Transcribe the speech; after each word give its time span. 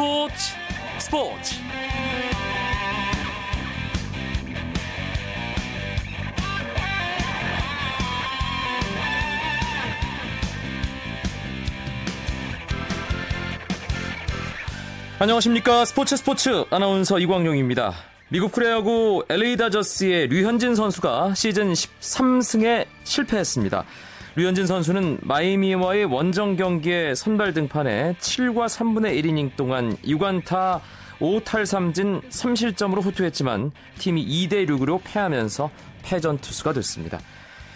스포츠 0.00 0.54
스포츠 0.98 1.54
안녕하십니까 15.18 15.84
스포츠 15.84 16.16
스포츠 16.16 16.64
아나운서 16.70 17.18
이광용입니다. 17.18 17.92
미국 18.30 18.52
프레야구 18.52 19.26
LA 19.28 19.58
다저스의 19.58 20.28
류현진 20.28 20.76
선수가 20.76 21.34
시즌 21.34 21.74
13승에 21.74 22.86
실패했습니다. 23.04 23.84
류현진 24.36 24.66
선수는 24.66 25.18
마이미와의 25.22 26.04
원정 26.04 26.54
경기에 26.54 27.16
선발 27.16 27.52
등판해 27.52 28.14
7과 28.20 28.66
3분의 28.66 29.20
1이닝 29.20 29.56
동안 29.56 29.96
6안타 30.04 30.80
5탈3진 31.18 32.22
3실점으로 32.30 33.04
호투했지만 33.04 33.72
팀이 33.98 34.24
2대 34.24 34.68
6으로 34.68 35.00
패하면서 35.02 35.70
패전 36.02 36.38
투수가 36.38 36.74
됐습니다. 36.74 37.18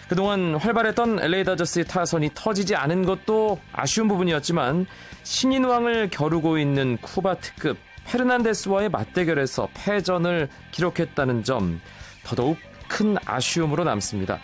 그동안 0.09 0.55
활발했던 0.55 1.19
LA 1.21 1.43
다저스의 1.43 1.87
타선이 1.87 2.31
터지지 2.35 2.77
않은 2.77 3.05
것도 3.05 3.59
아쉬운 3.73 4.07
부분이었지만 4.07 4.87
신인왕을 5.25 6.11
겨루고 6.11 6.59
있는 6.59 6.99
쿠바 6.99 7.39
특급 7.39 7.79
페르난데스와의 8.05 8.91
맞대결에서 8.91 9.71
패전을 9.75 10.49
기록했다는 10.71 11.43
점 11.43 11.81
더더욱 12.23 12.59
큰 12.87 13.17
아쉬움으로 13.25 13.83
남습니다. 13.83 14.39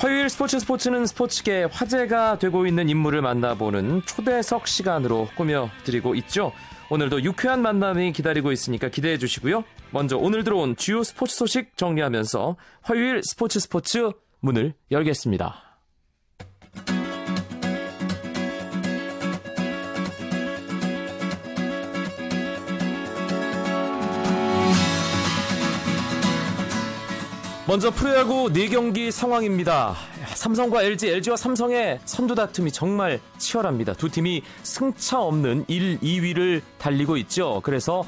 화요일 0.00 0.30
스포츠 0.30 0.58
스포츠는 0.58 1.04
스포츠계 1.04 1.64
화제가 1.64 2.38
되고 2.38 2.66
있는 2.66 2.88
인물을 2.88 3.20
만나보는 3.20 4.00
초대석 4.06 4.66
시간으로 4.66 5.28
꾸며드리고 5.36 6.14
있죠. 6.14 6.52
오늘도 6.88 7.22
유쾌한 7.22 7.60
만남이 7.60 8.12
기다리고 8.12 8.50
있으니까 8.50 8.88
기대해 8.88 9.18
주시고요. 9.18 9.62
먼저 9.90 10.16
오늘 10.16 10.42
들어온 10.42 10.74
주요 10.74 11.02
스포츠 11.02 11.36
소식 11.36 11.76
정리하면서 11.76 12.56
화요일 12.80 13.20
스포츠 13.22 13.60
스포츠 13.60 14.10
문을 14.40 14.72
열겠습니다. 14.90 15.69
먼저 27.70 27.88
프로야구 27.92 28.48
4경기 28.48 29.12
상황입니다. 29.12 29.94
삼성과 30.34 30.82
LG, 30.82 31.06
LG와 31.06 31.36
삼성의 31.36 32.00
선두 32.04 32.34
다툼이 32.34 32.72
정말 32.72 33.20
치열합니다. 33.38 33.92
두 33.92 34.08
팀이 34.08 34.42
승차 34.64 35.20
없는 35.20 35.66
1, 35.68 36.00
2위를 36.00 36.62
달리고 36.78 37.16
있죠. 37.18 37.60
그래서 37.62 38.02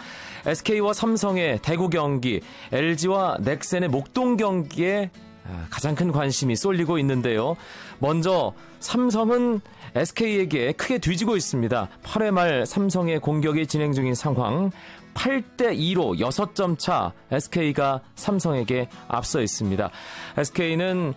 SK와 0.46 0.92
삼성의 0.94 1.60
대구 1.62 1.88
경기, 1.90 2.40
LG와 2.72 3.36
넥센의 3.40 3.88
목동 3.88 4.36
경기에 4.36 5.12
아, 5.44 5.66
가장 5.70 5.94
큰 5.94 6.10
관심이 6.10 6.56
쏠리고 6.56 6.98
있는데요. 6.98 7.54
먼저 8.00 8.54
삼성은 8.80 9.60
SK에게 9.94 10.72
크게 10.72 10.98
뒤지고 10.98 11.36
있습니다. 11.36 11.88
8회 12.02 12.32
말 12.32 12.66
삼성의 12.66 13.20
공격이 13.20 13.68
진행 13.68 13.92
중인 13.92 14.16
상황. 14.16 14.72
8대 15.14 15.76
2로 15.76 16.18
6점 16.18 16.78
차 16.78 17.12
SK가 17.30 18.00
삼성에게 18.14 18.88
앞서 19.08 19.40
있습니다. 19.40 19.90
SK는 20.36 21.14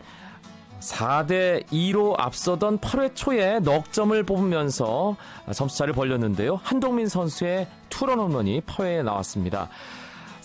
4대 0.80 1.66
2로 1.68 2.16
앞서던 2.18 2.80
8회 2.80 3.16
초에 3.16 3.60
넉 3.60 3.92
점을 3.92 4.22
뽑으면서 4.24 5.16
점수차를 5.54 5.94
벌렸는데요. 5.94 6.60
한동민 6.64 7.08
선수의 7.08 7.68
투런 7.90 8.20
홈런이 8.20 8.62
8회에 8.62 9.04
나왔습니다. 9.04 9.70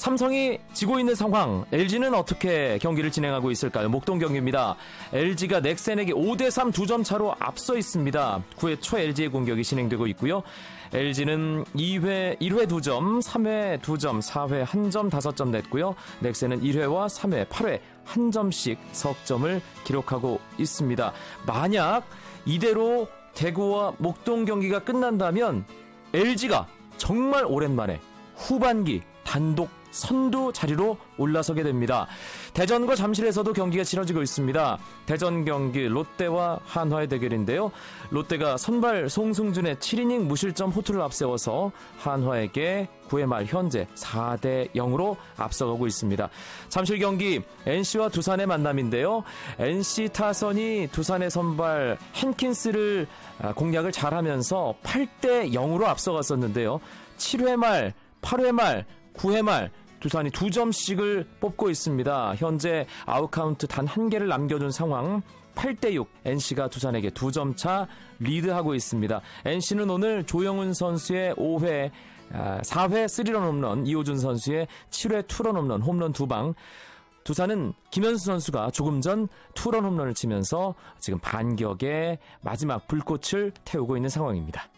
삼성이 0.01 0.59
지고 0.73 0.99
있는 0.99 1.15
상황, 1.15 1.67
LG는 1.73 2.15
어떻게 2.15 2.79
경기를 2.79 3.11
진행하고 3.11 3.51
있을까요? 3.51 3.91
목동 3.91 4.19
경기입니다. 4.19 4.75
LG가 5.13 5.61
넥센에게 5.61 6.15
5대3 6.15 6.73
두 6.73 6.87
점 6.87 7.05
차로 7.05 7.35
앞서 7.39 7.77
있습니다. 7.77 8.43
9회 8.57 8.81
초 8.81 8.99
LG의 8.99 9.29
공격이 9.29 9.63
진행되고 9.63 10.07
있고요. 10.09 10.43
LG는 10.95 11.65
2회, 11.77 12.41
1회 12.41 12.67
2점, 12.67 13.23
3회 13.23 13.83
2점, 13.83 14.23
4회 14.23 14.65
1점, 14.65 15.11
5점 15.11 15.51
냈고요. 15.51 15.95
넥센은 16.21 16.63
1회와 16.63 17.07
3회, 17.07 17.47
8회 17.49 17.81
1점씩 18.07 18.79
석점을 18.93 19.61
기록하고 19.85 20.41
있습니다. 20.57 21.13
만약 21.47 22.05
이대로 22.47 23.07
대구와 23.35 23.93
목동 23.99 24.47
경기가 24.47 24.79
끝난다면 24.79 25.67
LG가 26.15 26.67
정말 26.97 27.45
오랜만에 27.45 28.01
후반기 28.35 29.03
단독 29.25 29.80
선두 29.91 30.53
자리로 30.53 30.97
올라서게 31.19 31.63
됩니다. 31.63 32.07
대전과 32.55 32.95
잠실에서도 32.95 33.53
경기가 33.53 33.85
치러지고 33.85 34.23
있습니다. 34.23 34.79
대전 35.07 35.45
경기 35.45 35.87
롯데와 35.89 36.61
한화의 36.65 37.09
대결인데요. 37.09 37.71
롯데가 38.11 38.57
선발 38.57 39.09
송승준의 39.09 39.77
7이닝 39.77 40.23
무실점 40.23 40.71
호투를 40.71 41.01
앞세워서 41.03 41.73
한화에게 41.99 42.89
9회 43.09 43.27
말 43.27 43.45
현재 43.45 43.87
4대 43.97 44.73
0으로 44.73 45.17
앞서가고 45.37 45.87
있습니다. 45.87 46.29
잠실 46.69 46.99
경기 46.99 47.43
NC와 47.67 48.09
두산의 48.09 48.47
만남인데요. 48.47 49.25
NC 49.59 50.11
타선이 50.13 50.89
두산의 50.93 51.31
선발 51.31 51.99
핸킨스를 52.15 53.09
아, 53.43 53.53
공략을 53.53 53.91
잘하면서 53.91 54.75
8대 54.83 55.53
0으로 55.53 55.85
앞서갔었는데요. 55.85 56.81
7회 57.19 57.57
말, 57.57 57.93
8회 58.23 58.53
말, 58.53 58.87
9회 59.21 59.43
말 59.43 59.71
두산이 60.01 60.31
두 60.31 60.51
점씩을 60.51 61.27
뽑고 61.41 61.69
있습니다. 61.69 62.35
현재 62.37 62.87
아웃카운트 63.05 63.67
단 63.67 63.87
한 63.87 64.09
개를 64.09 64.29
남겨둔 64.29 64.71
상황. 64.71 65.21
8대6 65.55 66.07
NC가 66.25 66.69
두산에게 66.69 67.11
두 67.11 67.31
점 67.31 67.55
차 67.55 67.87
리드하고 68.21 68.75
있습니다. 68.75 69.21
NC는 69.45 69.91
오늘 69.91 70.25
조영훈 70.25 70.73
선수의 70.73 71.35
5회 71.35 71.91
4회 72.33 73.05
3런 73.07 73.43
홈런, 73.43 73.87
이호준 73.87 74.19
선수의 74.19 74.69
7회 74.89 75.27
투런 75.27 75.57
홈런, 75.57 75.83
홈런 75.83 76.13
두방 76.13 76.55
두산은 77.25 77.75
김현수 77.91 78.25
선수가 78.25 78.71
조금 78.71 79.03
전 79.03 79.29
투런 79.55 79.85
홈런을 79.85 80.15
치면서 80.15 80.75
지금 80.99 81.19
반격의 81.19 82.19
마지막 82.41 82.87
불꽃을 82.89 83.53
태우고 83.65 83.97
있는 83.97 84.09
상황입니다. 84.09 84.69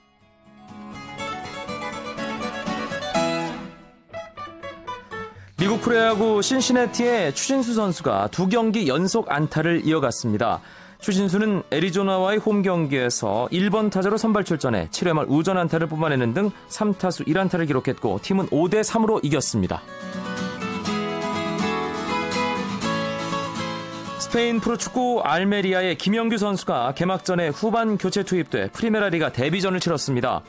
미국 5.73 5.85
프로야구 5.85 6.43
신시내티의 6.43 7.35
추신수 7.35 7.73
선수가 7.73 8.29
두 8.31 8.47
경기 8.47 8.89
연속 8.89 9.33
안타를 9.33 9.87
이어갔습니다. 9.87 10.61
추신수는 10.99 11.63
애리조나와의 11.71 12.41
홈 12.41 12.61
경기에서 12.61 13.49
1번 13.51 13.91
타자로 13.91 14.19
선발 14.19 14.45
출전해 14.45 14.89
7회 14.91 15.15
말 15.15 15.25
우전 15.31 15.57
안타를 15.57 15.87
뽑아내는 15.87 16.35
등 16.35 16.51
3타수 16.69 17.27
1안타를 17.27 17.67
기록했고 17.67 18.19
팀은 18.21 18.49
5대 18.49 18.83
3으로 18.83 19.25
이겼습니다. 19.25 19.81
스페인 24.19 24.61
프로축구 24.61 25.23
알메리아의 25.25 25.97
김영규 25.97 26.37
선수가 26.37 26.93
개막전에 26.97 27.49
후반 27.49 27.97
교체 27.97 28.25
투입돼 28.25 28.73
프리메라리가 28.73 29.33
데뷔전을 29.33 29.81
치렀습니다. 29.81 30.43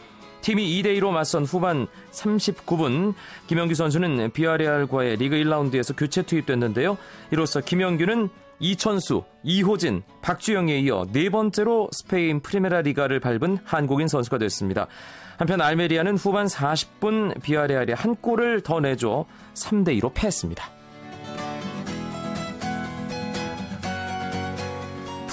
팀이 0.44 0.82
2대2로 0.82 1.12
맞선 1.12 1.46
후반 1.46 1.88
39분 2.12 3.14
김영규 3.48 3.76
선수는 3.76 4.32
비아레알과의 4.34 5.16
리그 5.16 5.38
1라운드에서 5.38 5.98
교체 5.98 6.22
투입됐는데요. 6.22 6.98
이로써 7.32 7.62
김영규는 7.62 8.30
이천수, 8.60 9.24
이호진, 9.44 10.04
박주영에 10.22 10.80
이어 10.80 11.06
네 11.12 11.30
번째로 11.30 11.90
스페인 11.92 12.42
프리메라 12.42 12.82
리가를 12.82 13.22
밟은 13.22 13.60
한국인 13.64 14.10
선수가 14.10 14.38
됐습니다. 14.38 14.88
한편 15.38 15.62
알메리아는 15.62 16.18
후반 16.18 16.46
40분 16.46 17.42
비아레알에 17.42 17.94
한 17.94 18.16
골을 18.16 18.62
더 18.62 18.82
내줘 18.82 19.26
3대2로 19.54 20.14
패했습니다. 20.14 20.83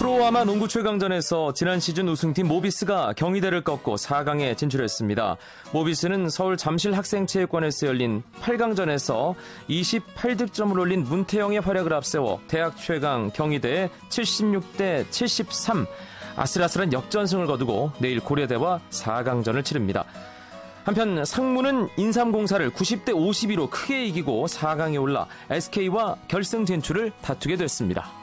프로아마 0.00 0.44
농구 0.44 0.66
최강전에서 0.66 1.52
지난 1.52 1.78
시즌 1.78 2.08
우승팀 2.08 2.48
모비스가 2.48 3.12
경희대를 3.12 3.62
꺾고 3.62 3.96
4강에 3.96 4.56
진출했습니다. 4.56 5.36
모비스는 5.74 6.30
서울 6.30 6.56
잠실 6.56 6.96
학생체육관에서 6.96 7.86
열린 7.86 8.22
8강전에서 8.40 9.34
28득점을 9.68 10.78
올린 10.78 11.04
문태영의 11.04 11.60
활약을 11.60 11.92
앞세워 11.92 12.40
대학 12.48 12.78
최강 12.78 13.30
경희대에 13.30 13.90
76대 14.08 15.04
73 15.10 15.86
아슬아슬한 16.34 16.94
역전승을 16.94 17.46
거두고 17.46 17.92
내일 17.98 18.20
고려대와 18.20 18.80
4강전을 18.88 19.62
치릅니다. 19.62 20.06
한편 20.84 21.26
상무는 21.26 21.90
인삼공사를 21.98 22.70
90대 22.70 23.08
52로 23.10 23.68
크게 23.68 24.06
이기고 24.06 24.46
4강에 24.46 24.98
올라 24.98 25.26
SK와 25.50 26.16
결승 26.26 26.64
진출을 26.64 27.12
다투게 27.20 27.56
됐습니다. 27.56 28.19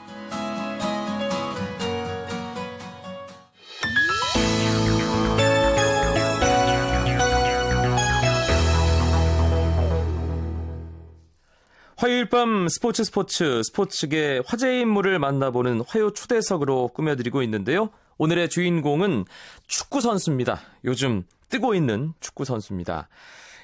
매일 12.28 12.30
밤 12.30 12.68
스포츠 12.68 13.04
스포츠 13.04 13.62
스포츠계 13.62 14.42
화제 14.44 14.80
인물을 14.80 15.18
만나보는 15.18 15.82
화요 15.86 16.10
초대석으로 16.10 16.88
꾸며드리고 16.88 17.42
있는데요. 17.42 17.88
오늘의 18.18 18.50
주인공은 18.50 19.24
축구 19.66 20.02
선수입니다. 20.02 20.60
요즘 20.84 21.24
뜨고 21.48 21.74
있는 21.74 22.12
축구 22.20 22.44
선수입니다. 22.44 23.08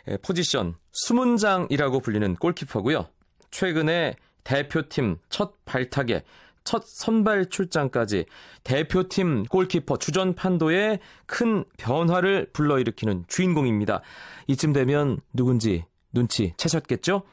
예, 0.08 0.16
포지션 0.16 0.76
수문장이라고 0.92 2.00
불리는 2.00 2.36
골키퍼고요. 2.36 3.06
최근에 3.50 4.16
대표팀 4.44 5.18
첫 5.28 5.62
발탁에 5.66 6.22
첫 6.64 6.84
선발 6.86 7.50
출장까지 7.50 8.24
대표팀 8.62 9.44
골키퍼 9.44 9.98
주전 9.98 10.34
판도에 10.34 11.00
큰 11.26 11.64
변화를 11.76 12.48
불러일으키는 12.54 13.24
주인공입니다. 13.28 14.00
이쯤 14.46 14.72
되면 14.72 15.20
누군지 15.34 15.84
눈치 16.14 16.54
채셨겠죠? 16.56 17.24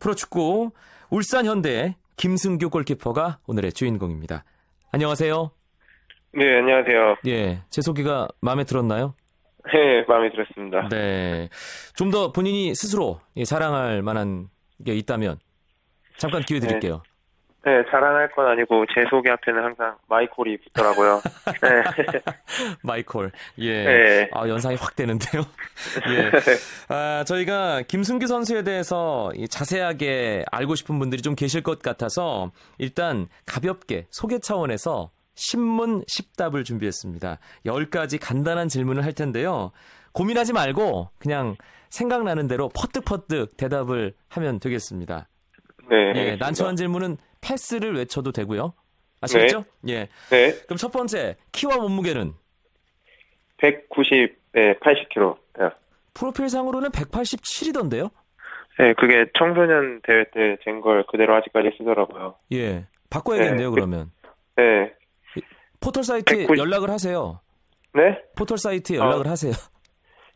프로축구 0.00 0.72
울산 1.10 1.46
현대 1.46 1.96
김승규 2.16 2.70
골키퍼가 2.70 3.38
오늘의 3.46 3.72
주인공입니다. 3.72 4.44
안녕하세요. 4.92 5.50
네, 6.32 6.58
안녕하세요. 6.58 7.16
예, 7.26 7.62
제 7.70 7.80
소개가 7.82 8.28
마음에 8.40 8.64
들었나요? 8.64 9.14
네, 9.72 10.04
마음에 10.08 10.30
들었습니다. 10.30 10.88
네. 10.88 11.48
좀 11.94 12.10
더 12.10 12.32
본인이 12.32 12.74
스스로 12.74 13.20
자랑할 13.46 14.02
만한 14.02 14.48
게 14.84 14.94
있다면 14.94 15.38
잠깐 16.16 16.42
기회 16.42 16.60
드릴게요. 16.60 17.02
네, 17.64 17.82
네 17.82 17.84
자랑할 17.90 18.30
건 18.32 18.46
아니고 18.46 18.86
제 18.94 19.04
소개 19.10 19.30
앞에는 19.30 19.62
항상 19.62 19.96
마이콜이 20.08 20.58
붙더라고요. 20.58 21.20
네. 21.62 22.20
마이콜. 22.82 23.30
예. 23.58 23.84
네. 23.84 24.30
아, 24.32 24.48
연상이 24.48 24.76
확 24.76 24.96
되는데요. 24.96 25.42
예. 26.08 26.94
아, 26.94 27.24
저희가 27.24 27.82
김승규 27.82 28.26
선수에 28.26 28.62
대해서 28.62 29.30
자세하게 29.50 30.44
알고 30.50 30.74
싶은 30.74 30.98
분들이 30.98 31.22
좀 31.22 31.34
계실 31.34 31.62
것 31.62 31.80
같아서 31.82 32.50
일단 32.78 33.28
가볍게 33.46 34.06
소개 34.10 34.38
차원에서 34.38 35.10
신문 35.34 36.02
10답을 36.02 36.64
준비했습니다. 36.64 37.38
10가지 37.66 38.18
간단한 38.20 38.68
질문을 38.68 39.04
할 39.04 39.12
텐데요. 39.12 39.72
고민하지 40.12 40.52
말고 40.52 41.10
그냥 41.18 41.56
생각나는 41.88 42.46
대로 42.46 42.68
퍼뜩퍼뜩 42.68 43.56
대답을 43.56 44.14
하면 44.28 44.60
되겠습니다. 44.60 45.28
네. 45.88 46.12
예, 46.14 46.36
난처한 46.36 46.76
질문은 46.76 47.16
패스를 47.40 47.94
외쳐도 47.96 48.32
되고요. 48.32 48.74
아시겠죠? 49.20 49.64
네. 49.82 49.92
예. 49.92 50.08
네. 50.30 50.52
그럼 50.64 50.76
첫 50.78 50.90
번째, 50.90 51.36
키와 51.52 51.76
몸무게는? 51.76 52.32
190, 53.58 54.38
네, 54.52 54.74
80kg. 54.78 55.36
네. 55.58 55.68
프로필상으로는 56.14 56.90
187이던데요? 56.90 58.10
네, 58.78 58.94
그게 58.94 59.26
청소년 59.36 60.00
대회 60.02 60.24
때 60.32 60.56
잰 60.64 60.80
걸 60.80 61.04
그대로 61.10 61.34
아직까지 61.36 61.70
쓰더라고요. 61.78 62.36
예. 62.52 62.86
바꿔야겠네요, 63.10 63.68
네. 63.68 63.74
그러면. 63.74 64.10
네. 64.56 64.92
포털 65.80 66.04
사이트에 66.04 66.46
190... 66.46 66.58
연락을 66.58 66.90
하세요. 66.90 67.40
네? 67.94 68.18
포털 68.36 68.56
사이트에 68.58 68.96
연락을 68.96 69.26
어, 69.26 69.30
하세요. 69.30 69.52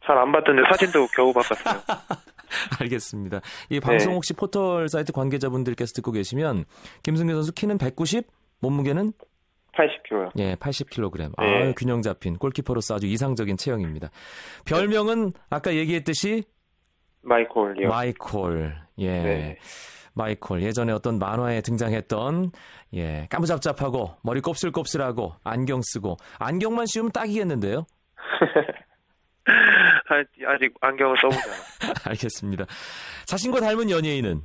잘안 0.04 0.32
받던데 0.32 0.62
사진도 0.70 1.06
겨우 1.14 1.32
바꿨어요. 1.32 1.80
알겠습니다. 2.80 3.40
이 3.70 3.80
방송 3.80 4.10
네. 4.10 4.14
혹시 4.14 4.32
포털 4.32 4.88
사이트 4.88 5.12
관계자분들께서 5.12 5.92
듣고 5.94 6.12
계시면 6.12 6.64
김승규 7.02 7.32
선수 7.32 7.52
키는 7.52 7.78
190, 7.78 8.26
몸무게는 8.60 9.12
80kg. 9.72 10.30
예, 10.38 10.54
80kg. 10.54 11.18
네. 11.18 11.32
아, 11.36 11.72
균형 11.76 12.02
잡힌 12.02 12.36
골키퍼로서 12.36 12.94
아주 12.94 13.06
이상적인 13.06 13.56
체형입니다. 13.56 14.10
별명은 14.64 15.32
아까 15.50 15.74
얘기했듯이 15.74 16.44
마이콜이요. 17.22 17.88
마이콜. 17.88 18.74
예. 18.98 19.08
네. 19.08 19.58
마이콜 20.14 20.62
예전에 20.62 20.92
어떤 20.92 21.18
만화에 21.18 21.60
등장했던 21.60 22.52
예 22.94 23.26
까무잡잡하고 23.30 24.12
머리 24.22 24.40
곱슬곱슬하고 24.40 25.32
안경 25.42 25.80
쓰고 25.82 26.16
안경만 26.38 26.86
씌우면 26.86 27.12
딱이겠는데요. 27.12 27.84
아직 30.46 30.75
안경을 30.81 31.17
써보잖아. 31.19 31.55
알겠습니다. 32.11 32.67
자신과 33.26 33.61
닮은 33.61 33.91
연예인은? 33.91 34.41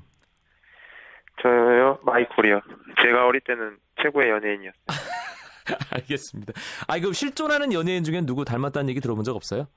저요? 1.41 1.99
마이콜이요. 2.03 2.61
제가 3.01 3.27
어릴 3.27 3.41
때는 3.41 3.77
최고의 4.01 4.29
연예인이었어요. 4.29 4.85
알겠습니다. 5.93 6.53
아, 6.87 6.99
그럼 6.99 7.13
실존하는 7.13 7.73
연예인 7.73 8.03
중엔 8.03 8.25
누구 8.25 8.43
닮았다는 8.43 8.89
얘기 8.89 8.99
들어본 8.99 9.23
적 9.23 9.35
없어요? 9.35 9.67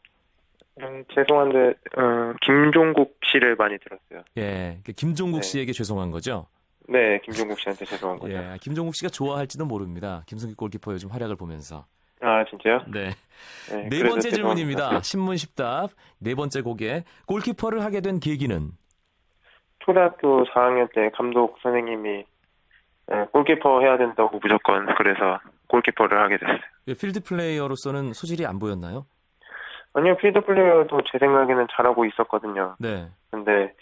음, 0.81 1.05
죄송한데 1.15 1.59
어, 1.99 2.33
김종국 2.41 3.19
씨를 3.25 3.57
많이 3.57 3.77
들었어요. 3.79 4.25
예, 4.39 4.81
그 4.85 4.93
김종국 4.93 5.43
네. 5.43 5.47
씨에게 5.47 5.73
죄송한 5.73 6.11
거죠? 6.11 6.47
네, 6.89 7.21
김종국 7.25 7.61
씨한테 7.61 7.85
죄송한 7.85 8.19
거죠. 8.19 8.35
예, 8.35 8.57
김종국 8.61 8.95
씨가 8.95 9.11
좋아할지도 9.11 9.67
모릅니다. 9.67 10.25
김승기 10.27 10.55
골키퍼 10.55 10.93
요즘 10.95 11.11
활약을 11.11 11.37
보면서. 11.37 11.87
아, 12.23 12.45
진짜요? 12.45 12.83
네. 12.87 13.11
네, 13.71 13.89
네 13.89 14.09
번째 14.09 14.31
질문입니다. 14.31 15.01
신문 15.03 15.35
10답. 15.35 15.91
네 16.21 16.35
번째 16.35 16.63
곡에 16.63 17.05
골키퍼를 17.27 17.83
하게 17.83 18.01
된 18.01 18.21
계기는? 18.21 18.71
초등학교 19.81 20.45
4학년 20.45 20.93
때 20.95 21.11
감독 21.15 21.59
선생님이 21.63 22.25
네, 23.09 23.25
골키퍼 23.33 23.81
해야 23.81 23.99
된다고 23.99 24.39
무조건 24.41 24.87
그래서 24.95 25.41
골키퍼를 25.67 26.17
하게 26.21 26.39
됐어요. 26.39 26.59
예, 26.89 26.95
필드 26.95 27.25
플레이어로서는 27.25 28.13
소질이 28.13 28.47
안 28.47 28.59
보였나요? 28.61 29.07
아니요, 29.95 30.17
필드 30.17 30.43
플레이어도 30.43 31.01
제 31.11 31.19
생각에는 31.19 31.67
잘하고 31.77 32.05
있었거든요. 32.07 32.77
네. 32.79 33.09
근데 33.31 33.75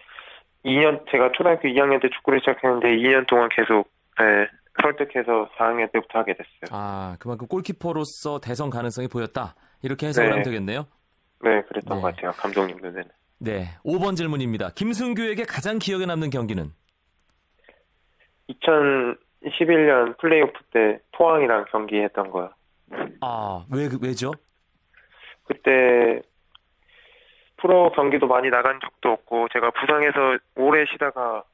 2년 0.64 1.04
제가 1.10 1.32
초등학교 1.32 1.68
2학년 1.68 2.00
때 2.00 2.08
축구를 2.08 2.40
시작했는데 2.40 2.96
2년 2.96 3.26
동안 3.26 3.48
계속 3.50 3.90
네, 4.18 4.48
설득해서 4.82 5.48
4학년 5.56 5.90
때부터 5.92 6.18
하게 6.18 6.34
됐어요. 6.34 6.70
아, 6.70 7.16
그만큼 7.18 7.46
골키퍼로서 7.46 8.40
대선 8.40 8.70
가능성이 8.70 9.08
보였다. 9.08 9.54
이렇게 9.82 10.06
해석을 10.08 10.28
네. 10.28 10.30
하면 10.32 10.44
되겠네요. 10.44 10.86
네, 11.42 11.62
그랬던 11.62 11.96
네. 11.96 12.02
것 12.02 12.14
같아요. 12.14 12.32
감독님 12.32 12.76
눈에는. 12.78 13.04
네, 13.38 13.68
5번 13.84 14.16
질문입니다. 14.16 14.70
김승규에게 14.74 15.44
가장 15.44 15.78
기억에 15.78 16.04
남는 16.06 16.30
경기는? 16.30 16.72
2011년 18.50 20.18
플레이오프 20.18 20.58
때 20.72 21.00
포항이랑 21.12 21.66
경기했던 21.70 22.30
거요. 22.30 22.50
아, 23.20 23.64
왜 23.72 23.88
왜죠? 24.02 24.32
그때 25.44 26.20
프로 27.56 27.90
경기도 27.92 28.26
많이 28.26 28.50
나간 28.50 28.78
적도 28.80 29.10
없고 29.12 29.48
제가 29.52 29.70
부상해서 29.70 30.38
오래 30.56 30.84
쉬다가 30.86 31.44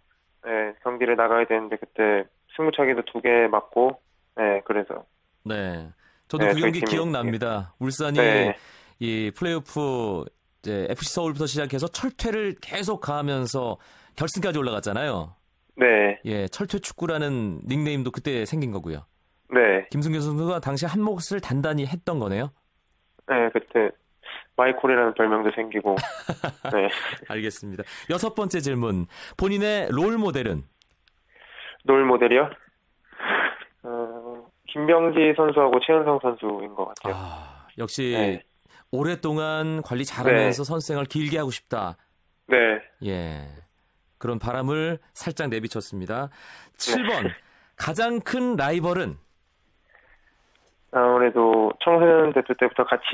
네, 0.44 0.74
경기를 0.82 1.16
나가야 1.16 1.46
되는데 1.46 1.76
그때 1.76 2.24
승부차기도 2.56 3.02
두 3.12 3.20
개 3.20 3.46
맞고 3.48 4.00
네 4.36 4.60
그래서 4.64 5.04
네 5.44 5.88
저도 6.28 6.46
네, 6.46 6.54
그 6.54 6.60
경기 6.60 6.80
기억납니다. 6.80 7.74
울산이 7.78 8.18
네. 8.18 8.56
이 8.98 9.30
플레이오프 9.36 10.24
이제 10.62 10.86
FC 10.90 11.12
서울부터 11.14 11.46
시작해서 11.46 11.86
철퇴를 11.86 12.56
계속 12.60 13.00
가하면서 13.00 13.76
결승까지 14.16 14.58
올라갔잖아요. 14.58 15.34
네. 15.76 16.18
예, 16.24 16.48
철퇴 16.48 16.78
축구라는 16.78 17.60
닉네임도 17.68 18.10
그때 18.10 18.44
생긴 18.44 18.72
거고요. 18.72 19.04
네. 19.50 19.86
김승규 19.90 20.20
선수가 20.20 20.60
당시 20.60 20.86
한 20.86 21.02
몫을 21.02 21.40
단단히 21.42 21.86
했던 21.86 22.18
거네요. 22.18 22.50
네, 23.28 23.50
그때 23.52 23.90
마이콜이라는 24.56 25.14
별명도 25.14 25.50
생기고. 25.54 25.94
네. 26.72 26.88
알겠습니다. 27.28 27.84
여섯 28.10 28.34
번째 28.34 28.60
질문. 28.60 29.06
본인의 29.36 29.88
롤 29.90 30.16
모델은? 30.16 30.64
롤 31.86 32.04
모델이요? 32.04 32.50
어, 33.84 34.46
김병지 34.68 35.34
선수하고 35.36 35.78
최은성 35.80 36.18
선수인 36.20 36.74
것 36.74 36.86
같아요. 36.86 37.14
아, 37.16 37.66
역시 37.78 38.12
네. 38.16 38.42
오랫동안 38.90 39.82
관리 39.82 40.04
잘하면서 40.04 40.62
네. 40.62 40.66
선생을 40.66 41.04
길게 41.04 41.38
하고 41.38 41.50
싶다. 41.50 41.96
네. 42.48 42.56
예. 43.04 43.48
그런 44.18 44.38
바람을 44.38 44.98
살짝 45.12 45.48
내비쳤습니다. 45.48 46.30
7번. 46.76 47.24
네. 47.24 47.28
가장 47.76 48.20
큰 48.20 48.56
라이벌은? 48.56 49.16
아무래도 50.92 51.72
청소년 51.84 52.32
대표 52.32 52.54
때부터 52.54 52.84
같이 52.84 53.04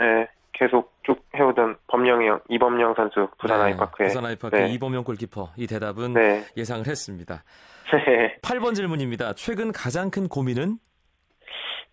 예, 0.00 0.28
계속 0.52 0.94
쭉 1.04 1.22
해오던 1.36 1.76
범영이 1.88 2.26
형, 2.26 2.40
이범영 2.48 2.94
선수 2.94 3.28
부산 3.38 3.58
네, 3.58 3.64
아이파크에 3.64 4.06
부산 4.06 4.24
아이파크 4.24 4.56
네. 4.56 4.72
이범영 4.72 5.04
골키퍼 5.04 5.52
이 5.56 5.66
대답은 5.66 6.14
네. 6.14 6.46
예상을 6.56 6.86
했습니다. 6.86 7.44
네. 7.92 8.36
8번 8.42 8.74
질문입니다. 8.74 9.34
최근 9.34 9.72
가장 9.72 10.10
큰 10.10 10.28
고민은? 10.28 10.78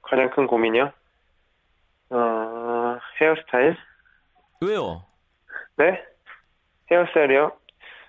가장 0.02 0.30
큰 0.32 0.48
고민이요? 0.48 0.92
어, 2.10 2.98
헤어스타일? 3.20 3.78
왜요? 4.62 5.06
네? 5.78 6.04
헤어스타일이요? 6.92 7.52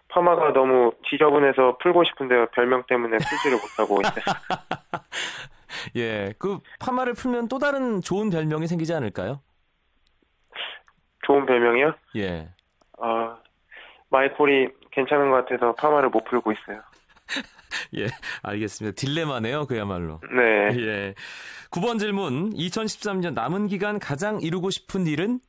파마가 0.09 0.53
너무 0.53 0.93
지저분해서 1.11 1.79
풀고 1.79 2.05
싶은데 2.05 2.47
별명 2.53 2.85
때문에 2.87 3.17
풀지를 3.19 3.59
못하고 3.59 4.01
있어요. 4.01 4.25
예, 5.97 6.33
그 6.39 6.61
파마를 6.81 7.15
풀면 7.15 7.49
또 7.49 7.59
다른 7.59 8.01
좋은 8.01 8.31
별명이 8.31 8.67
생기지 8.67 8.95
않을까요? 8.95 9.41
좋은 11.27 11.47
별명이요? 11.47 11.95
예. 12.17 12.49
아, 13.01 13.39
마이콜이 14.11 14.69
괜찮은 14.93 15.31
것 15.31 15.45
같아서 15.45 15.75
파마를 15.75 16.11
못 16.11 16.23
풀고 16.25 16.53
있어요. 16.53 16.81
예, 17.99 18.07
알겠습니다. 18.43 18.95
딜레마네요, 18.97 19.67
그야말로. 19.67 20.21
네. 20.35 20.81
예. 20.81 21.15
9번 21.71 21.99
질문. 21.99 22.51
2013년 22.51 23.35
남은 23.35 23.69
기간 23.69 23.99
가장 23.99 24.41
이루고 24.41 24.71
싶은 24.71 25.07
일은? 25.07 25.41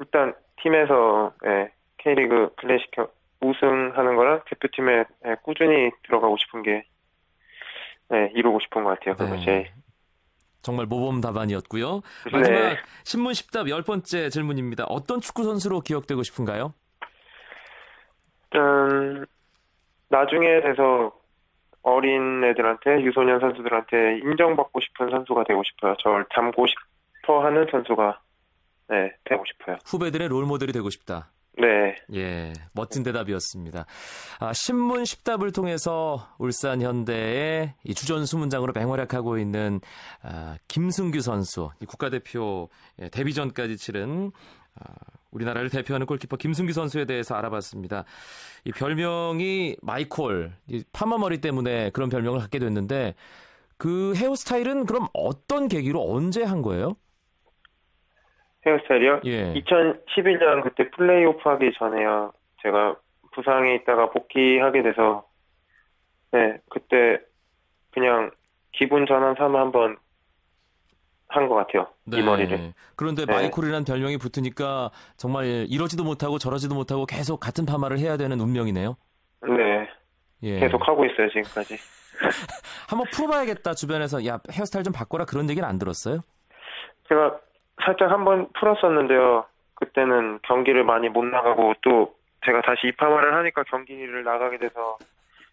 일단 0.00 0.34
팀에서 0.62 1.32
예, 1.46 1.70
K리그 1.98 2.54
클래식 2.56 2.90
우승하는 3.40 4.16
거랑 4.16 4.42
대표팀에 4.48 5.04
예, 5.26 5.36
꾸준히 5.42 5.90
들어가고 6.04 6.36
싶은 6.38 6.62
게 6.62 6.84
예, 8.12 8.30
이루고 8.34 8.60
싶은 8.60 8.84
것 8.84 8.98
같아요. 8.98 9.16
그것이 9.16 9.46
네. 9.46 9.72
정말 10.62 10.86
모범 10.86 11.20
답안이었고요. 11.20 12.00
마지막 12.32 12.58
네. 12.58 12.76
신문 13.04 13.32
10답 13.32 13.68
열 13.68 13.82
번째 13.82 14.28
질문입니다. 14.28 14.84
어떤 14.84 15.20
축구 15.20 15.44
선수로 15.44 15.80
기억되고 15.80 16.22
싶은가요? 16.22 16.74
일단 18.50 19.26
나중에 20.08 20.60
돼서 20.60 21.12
어린 21.82 22.42
애들한테 22.44 23.02
유소년 23.02 23.40
선수들한테 23.40 24.18
인정받고 24.18 24.80
싶은 24.80 25.10
선수가 25.10 25.44
되고 25.44 25.62
싶어요. 25.64 25.94
저를 26.02 26.26
닮고 26.30 26.66
싶어 26.66 27.44
하는 27.44 27.66
선수가 27.70 28.20
네, 28.90 29.12
되고 29.24 29.44
싶어요. 29.46 29.76
후배들의 29.86 30.28
롤 30.28 30.44
모델이 30.46 30.72
되고 30.72 30.90
싶다. 30.90 31.30
네. 31.58 31.96
예, 32.14 32.52
멋진 32.72 33.02
대답이었습니다. 33.02 33.84
아, 34.38 34.52
신문 34.52 35.02
10답을 35.02 35.52
통해서 35.52 36.28
울산 36.38 36.80
현대의 36.80 37.74
이 37.84 37.94
주전 37.94 38.26
수문장으로 38.26 38.72
맹활약하고 38.74 39.38
있는 39.38 39.80
아, 40.22 40.56
김승규 40.68 41.20
선수, 41.20 41.70
이 41.80 41.86
국가대표 41.86 42.68
예, 43.02 43.08
데뷔전까지 43.08 43.76
치른 43.76 44.30
아, 44.80 44.94
우리나라를 45.30 45.70
대표하는 45.70 46.06
골키퍼 46.06 46.36
김승규 46.36 46.72
선수에 46.72 47.04
대해서 47.04 47.34
알아봤습니다. 47.34 48.04
이 48.64 48.72
별명이 48.72 49.76
마이콜, 49.82 50.52
이 50.68 50.84
파마 50.92 51.18
머리 51.18 51.40
때문에 51.40 51.90
그런 51.90 52.08
별명을 52.08 52.40
갖게 52.40 52.58
됐는데 52.58 53.14
그 53.76 54.14
헤어스타일은 54.16 54.86
그럼 54.86 55.06
어떤 55.12 55.68
계기로 55.68 56.12
언제 56.12 56.42
한 56.42 56.62
거예요? 56.62 56.96
헤어스타일이요? 58.66 59.20
예. 59.24 59.54
2011년 59.54 60.62
그때 60.62 60.90
플레이오프 60.90 61.48
하기 61.48 61.72
전에요. 61.78 62.32
제가 62.62 62.96
부상에 63.32 63.76
있다가 63.76 64.10
복귀하게 64.10 64.82
돼서 64.82 65.26
네, 66.32 66.58
그때 66.68 67.20
그냥 67.92 68.30
기분 68.72 69.06
전환 69.06 69.34
삼아 69.36 69.60
한번 69.60 69.96
한 71.28 71.48
것 71.48 71.54
같아요. 71.56 71.86
이 72.12 72.22
머리를. 72.22 72.72
그런데 72.96 73.24
네. 73.26 73.32
마이콜이라는 73.32 73.84
별명이 73.84 74.16
붙으니까 74.18 74.90
정말 75.16 75.44
이러지도 75.68 76.02
못하고 76.04 76.38
저러지도 76.38 76.74
못하고 76.74 77.04
계속 77.06 77.38
같은 77.38 77.66
파마를 77.66 77.98
해야 77.98 78.16
되는 78.16 78.40
운명이네요. 78.40 78.96
네, 79.42 79.88
예. 80.42 80.58
계속 80.60 80.86
하고 80.88 81.04
있어요 81.04 81.28
지금까지. 81.28 81.76
한번 82.88 83.06
풀어봐야겠다 83.12 83.74
주변에서 83.74 84.26
야 84.26 84.40
헤어스타일 84.50 84.82
좀 84.84 84.92
바꿔라 84.92 85.24
그런 85.26 85.48
얘기는 85.50 85.68
안 85.68 85.78
들었어요? 85.78 86.20
제가 87.08 87.38
살짝 87.84 88.10
한번 88.10 88.48
풀었었는데요. 88.58 89.44
그때는 89.74 90.40
경기를 90.42 90.82
많이 90.82 91.08
못 91.08 91.24
나가고 91.24 91.74
또 91.82 92.14
제가 92.46 92.62
다시 92.62 92.88
입하마를 92.88 93.34
하니까 93.36 93.62
경기를 93.64 94.24
나가게 94.24 94.58
돼서 94.58 94.96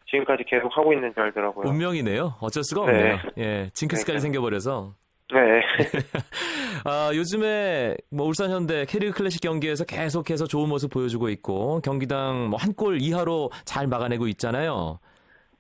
지금까지 0.10 0.44
계속 0.46 0.76
하고 0.76 0.94
있는 0.94 1.14
줄 1.14 1.24
알더라고요. 1.24 1.68
운명이네요. 1.70 2.36
어쩔 2.42 2.64
수가 2.64 2.86
네. 2.86 2.92
없네요. 2.92 3.18
예, 3.38 3.70
징크스까지. 3.74 4.20
생겨버려서. 4.20 4.94
네, 5.34 5.62
아, 6.86 7.10
요즘에 7.16 7.96
뭐 8.12 8.28
울산 8.28 8.52
현대 8.52 8.86
캐리그 8.86 9.18
클래식 9.18 9.42
경기에서 9.42 9.84
계속해서 9.84 10.46
좋은 10.46 10.70
모습 10.70 10.92
보여주고 10.92 11.30
있고 11.30 11.82
경기당 11.82 12.50
뭐 12.50 12.60
한 12.60 12.74
골 12.76 13.02
이하로 13.02 13.50
잘 13.66 13.88
막아내고 13.88 14.28
있잖아요. 14.28 15.00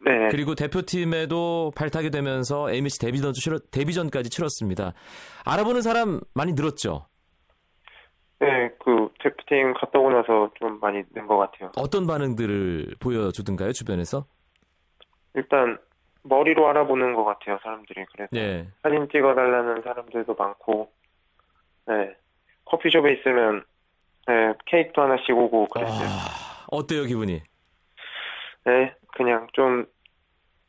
네, 0.05 0.27
그리고 0.29 0.53
대표팀에도 0.53 1.71
발탁이 1.75 2.11
되면서 2.11 2.69
A매치 2.71 2.99
데뷔전, 2.99 3.33
데뷔전까지 3.71 4.29
치렀습니다. 4.29 4.93
알아보는 5.45 5.81
사람 5.81 6.19
많이 6.35 6.53
늘었죠? 6.53 7.07
네, 8.39 8.69
그 8.83 9.09
대표팀 9.23 9.73
갔다 9.73 9.97
오고 9.97 10.11
나서 10.11 10.51
좀 10.59 10.79
많이 10.79 11.01
는 11.15 11.25
것 11.25 11.37
같아요. 11.37 11.71
어떤 11.77 12.05
반응들을 12.05 12.97
보여주던가요, 12.99 13.71
주변에서? 13.71 14.25
일단 15.33 15.79
머리로 16.25 16.67
알아보는 16.69 17.13
것 17.13 17.23
같아요 17.23 17.59
사람들이 17.61 18.05
그래서 18.11 18.29
예. 18.35 18.67
사진 18.81 19.07
찍어달라는 19.11 19.81
사람들도 19.83 20.33
많고, 20.35 20.91
네, 21.87 22.15
커피숍에 22.65 23.13
있으면 23.13 23.63
네, 24.27 24.53
케이크도 24.65 25.03
하나씩 25.03 25.29
오고 25.31 25.67
그랬어요. 25.67 26.07
아, 26.07 26.65
어때요, 26.71 27.03
기분이? 27.03 27.41
네, 28.65 28.95
그냥 29.15 29.47
좀 29.53 29.85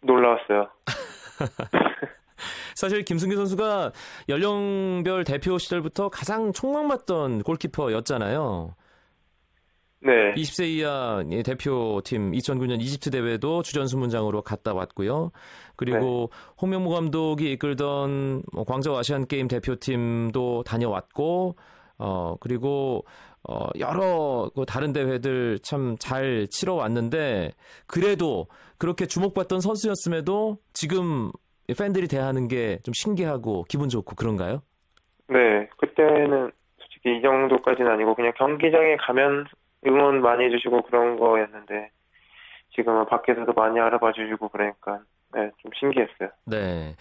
놀라웠어요. 0.02 0.68
사실 2.76 3.02
김승규 3.02 3.34
선수가 3.36 3.92
연령별 4.28 5.24
대표 5.24 5.56
시절부터 5.56 6.10
가장 6.10 6.52
촉망받던 6.52 7.42
골키퍼였잖아요. 7.42 8.74
네, 10.06 10.34
20세 10.34 10.66
이하 10.68 11.22
대표팀 11.44 12.32
2009년 12.32 12.80
이집트 12.80 13.10
대회도 13.10 13.62
주전 13.62 13.86
수문장으로 13.88 14.42
갔다 14.42 14.72
왔고요. 14.72 15.32
그리고 15.74 16.30
홍명보 16.62 16.90
감독이 16.90 17.50
이끌던 17.52 18.42
뭐 18.52 18.64
광저우 18.64 18.96
아시안 18.96 19.26
게임 19.26 19.48
대표팀도 19.48 20.62
다녀왔고, 20.64 21.56
어 21.98 22.36
그리고 22.40 23.04
어 23.48 23.66
여러 23.78 24.50
그 24.54 24.64
다른 24.64 24.92
대회들 24.92 25.58
참 25.60 25.96
잘 25.98 26.46
치러 26.50 26.74
왔는데 26.74 27.52
그래도 27.86 28.46
그렇게 28.78 29.06
주목받던 29.06 29.60
선수였음에도 29.60 30.58
지금 30.72 31.30
팬들이 31.78 32.06
대하는 32.06 32.48
게 32.48 32.78
좀 32.84 32.92
신기하고 32.94 33.64
기분 33.68 33.88
좋고 33.88 34.14
그런가요? 34.16 34.62
네, 35.28 35.68
그때는 35.78 36.52
솔직히 36.78 37.18
이 37.18 37.22
정도까지는 37.22 37.90
아니고 37.90 38.14
그냥 38.14 38.32
경기장에 38.36 38.96
가면 38.96 39.46
응원 39.86 40.20
많이 40.20 40.44
해주시고 40.44 40.82
그런 40.82 41.18
거였는데 41.18 41.90
지금은 42.74 43.06
밖에서도 43.06 43.52
많이 43.54 43.80
알아봐 43.80 44.12
주시고 44.12 44.48
그러니까 44.48 45.00
네, 45.34 45.50
좀 45.58 45.70
신기했어요. 45.78 46.30
네. 46.46 46.94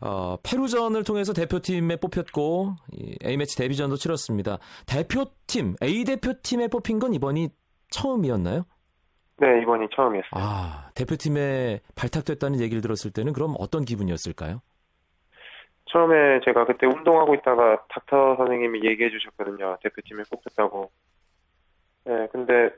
어, 0.00 0.36
페루전을 0.42 1.04
통해서 1.04 1.32
대표팀에 1.32 1.96
뽑혔고 1.96 2.74
이 2.92 3.16
A매치 3.24 3.56
데뷔전도 3.56 3.96
치렀습니다. 3.96 4.58
대표팀, 4.86 5.76
A 5.82 6.04
대표팀에 6.04 6.68
뽑힌 6.68 6.98
건 6.98 7.14
이번이 7.14 7.48
처음이었나요? 7.90 8.64
네, 9.38 9.62
이번이 9.62 9.88
처음이었어요. 9.94 10.30
아, 10.32 10.90
대표팀에 10.94 11.80
발탁됐다는 11.96 12.60
얘기를 12.60 12.80
들었을 12.80 13.12
때는 13.12 13.32
그럼 13.32 13.54
어떤 13.58 13.84
기분이었을까요? 13.84 14.60
처음에 15.86 16.40
제가 16.44 16.64
그때 16.64 16.86
운동하고 16.86 17.34
있다가 17.34 17.84
닥터 17.88 18.36
선생님이 18.36 18.80
얘기해 18.84 19.10
주셨거든요. 19.10 19.76
대표팀에 19.82 20.22
뽑혔다고. 20.30 20.90
네, 22.04 22.28
근데 22.32 22.70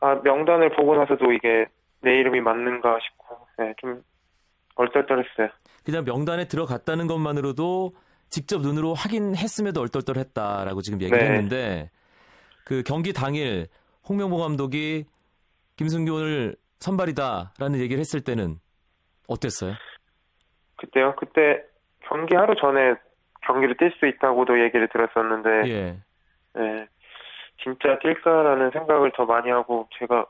아, 0.00 0.16
명단을 0.16 0.70
보고 0.70 0.96
나서도 0.96 1.32
이게 1.32 1.66
내 2.00 2.18
이름이 2.18 2.40
맞는가 2.40 2.98
싶고 3.00 3.46
네, 3.58 3.74
좀 3.78 4.02
얼떨떨했어요. 4.74 5.48
그냥 5.84 6.04
명단에 6.04 6.46
들어갔다는 6.46 7.06
것만으로도 7.06 7.94
직접 8.28 8.62
눈으로 8.62 8.94
확인했음에도 8.94 9.80
얼떨떨했다라고 9.80 10.80
지금 10.80 11.00
얘기를 11.02 11.18
네. 11.18 11.26
했는데 11.26 11.90
그 12.64 12.82
경기 12.82 13.12
당일 13.12 13.66
홍명보 14.08 14.38
감독이 14.38 15.04
김승규 15.76 16.14
오늘 16.14 16.56
선발이다라는 16.80 17.78
얘기를 17.80 18.00
했을 18.00 18.20
때는 18.20 18.58
어땠어요? 19.28 19.74
그때요? 20.76 21.14
그때 21.16 21.62
경기 22.00 22.34
하루 22.34 22.54
전에 22.56 22.94
경기를 23.42 23.76
뛸 23.76 23.92
수 23.98 24.06
있다고도 24.06 24.62
얘기를 24.64 24.88
들었었는데 24.88 25.70
예. 25.70 25.98
네, 26.54 26.86
진짜 27.58 27.98
뛸까라는 27.98 28.72
생각을 28.72 29.12
더 29.16 29.24
많이 29.24 29.50
하고 29.50 29.88
제가 29.98 30.26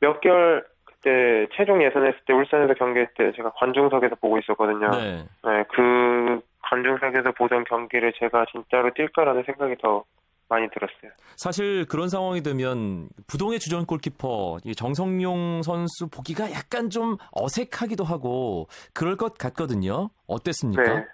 몇 0.00 0.20
개월 0.20 0.64
그때 0.84 1.46
최종 1.54 1.82
예선했을 1.82 2.20
때 2.26 2.32
울산에서 2.32 2.74
경기했을 2.74 3.14
때 3.14 3.32
제가 3.36 3.52
관중석에서 3.56 4.16
보고 4.16 4.38
있었거든요. 4.38 4.90
네. 4.90 5.24
네, 5.44 5.64
그 5.74 6.40
관중석에서 6.62 7.32
보던 7.32 7.64
경기를 7.64 8.12
제가 8.18 8.46
진짜로 8.50 8.90
뛸까라는 8.90 9.44
생각이 9.44 9.76
더 9.82 10.04
많이 10.48 10.68
들었어요. 10.70 11.10
사실 11.36 11.86
그런 11.86 12.08
상황이 12.08 12.42
되면 12.42 13.08
부동의 13.26 13.58
주전 13.58 13.86
골키퍼 13.86 14.58
이 14.64 14.74
정성용 14.74 15.62
선수 15.62 16.08
보기가 16.08 16.52
약간 16.52 16.90
좀 16.90 17.16
어색하기도 17.32 18.04
하고 18.04 18.66
그럴 18.92 19.16
것 19.16 19.36
같거든요. 19.38 20.10
어땠습니까? 20.26 20.82
네. 20.82 21.04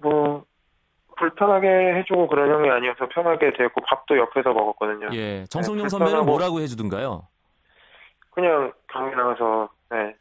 뭐 0.00 0.44
불편하게 1.20 1.68
해주고 1.98 2.28
그런 2.28 2.50
형이 2.50 2.68
아니어서 2.70 3.06
편하게 3.08 3.52
됐고 3.52 3.80
밥도 3.86 4.16
옆에서 4.18 4.52
먹었거든요. 4.52 5.10
예. 5.12 5.44
정성용 5.50 5.84
네, 5.84 5.88
선배는 5.90 6.20
불편하고- 6.22 6.26
뭐라고 6.26 6.60
해주던가요? 6.60 7.28
그냥 8.30 8.72
경기 8.92 9.14
나가서 9.14 9.68
네, 9.90 10.14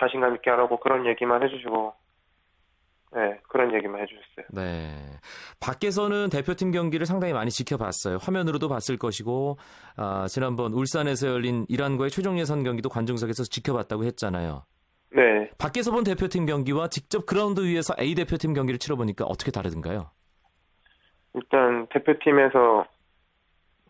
자신감 0.00 0.34
있게 0.36 0.50
하라고 0.50 0.78
그런 0.80 1.06
얘기만 1.06 1.42
해주시고 1.42 1.92
네, 3.14 3.38
그런 3.48 3.72
얘기만 3.74 4.00
해주셨어요. 4.02 4.46
네. 4.50 4.94
밖에서는 5.60 6.28
대표팀 6.30 6.70
경기를 6.72 7.06
상당히 7.06 7.32
많이 7.32 7.50
지켜봤어요. 7.50 8.18
화면으로도 8.20 8.68
봤을 8.68 8.98
것이고, 8.98 9.58
아, 9.96 10.26
지난번 10.28 10.72
울산에서 10.72 11.28
열린 11.28 11.64
이란과의 11.68 12.10
최종 12.10 12.38
예선 12.38 12.62
경기도 12.62 12.88
관중석에서 12.90 13.44
지켜봤다고 13.44 14.04
했잖아요. 14.04 14.64
네. 15.12 15.48
밖에서 15.56 15.92
본 15.92 16.04
대표팀 16.04 16.44
경기와 16.46 16.88
직접 16.88 17.24
그라운드 17.24 17.60
위에서 17.64 17.94
A 17.98 18.14
대표팀 18.16 18.52
경기를 18.52 18.78
치러보니까 18.78 19.24
어떻게 19.24 19.50
다르던가요? 19.50 20.10
일단 21.36 21.86
대표팀에서 21.88 22.86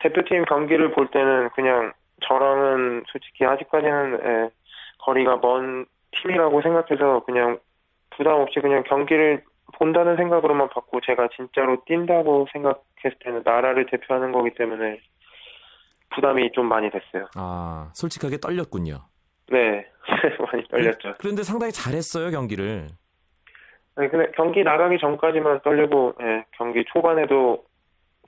대표팀 0.00 0.44
경기를 0.44 0.90
볼 0.92 1.08
때는 1.10 1.48
그냥 1.54 1.92
저랑은 2.22 3.04
솔직히 3.10 3.44
아직까지는 3.44 4.18
예, 4.24 4.50
거리가 4.98 5.38
먼 5.38 5.86
팀이라고 6.12 6.60
생각해서 6.62 7.24
그냥 7.24 7.58
부담 8.10 8.40
없이 8.40 8.60
그냥 8.60 8.82
경기를 8.84 9.42
본다는 9.74 10.16
생각으로만 10.16 10.68
봤고 10.70 11.00
제가 11.00 11.28
진짜로 11.36 11.82
뛴다고 11.84 12.46
생각했을 12.52 13.18
때는 13.20 13.42
나라를 13.44 13.86
대표하는 13.86 14.32
거기 14.32 14.54
때문에 14.54 15.00
부담이 16.14 16.52
좀 16.52 16.66
많이 16.66 16.90
됐어요. 16.90 17.28
아, 17.34 17.90
솔직하게 17.94 18.38
떨렸군요. 18.38 19.00
네, 19.50 19.86
많이 20.52 20.66
떨렸죠. 20.68 21.14
그런데 21.18 21.42
상당히 21.42 21.72
잘했어요, 21.72 22.30
경기를. 22.30 22.88
아니, 23.96 24.08
근데 24.10 24.30
경기 24.36 24.62
나가기 24.62 24.98
전까지만 25.00 25.60
떨리고, 25.62 26.14
예, 26.20 26.44
경기 26.56 26.84
초반에도 26.92 27.64